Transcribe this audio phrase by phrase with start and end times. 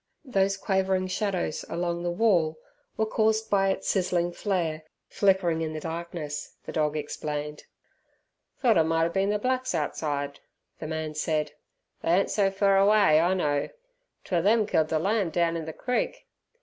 [0.25, 2.57] Those quavering shadows along the wall
[2.97, 7.65] were caused by its sizzling flare flickering in the darkness, the dog explained.
[8.63, 10.39] "Thort it mighter bin ther blacks outside,"
[10.79, 11.51] the man said.
[12.01, 13.69] "They ain't so fur away, I know!
[14.25, 16.25] 'Twar them killed ther lamb down in ther creek."